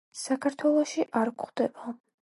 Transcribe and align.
საქართველოში 0.21 1.07
არ 1.23 1.33
გვხვდება. 1.43 1.99